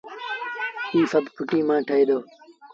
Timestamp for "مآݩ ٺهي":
1.67-2.03